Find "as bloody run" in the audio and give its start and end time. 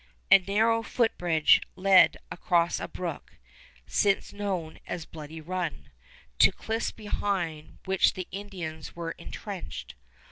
4.87-5.91